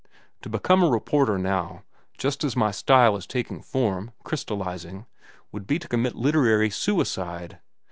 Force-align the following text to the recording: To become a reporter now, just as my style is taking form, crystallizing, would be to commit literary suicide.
To 0.41 0.49
become 0.49 0.81
a 0.81 0.89
reporter 0.89 1.37
now, 1.37 1.83
just 2.17 2.43
as 2.43 2.55
my 2.55 2.71
style 2.71 3.15
is 3.17 3.27
taking 3.27 3.61
form, 3.61 4.13
crystallizing, 4.23 5.05
would 5.51 5.67
be 5.67 5.77
to 5.77 5.87
commit 5.87 6.15
literary 6.15 6.71
suicide. 6.71 7.59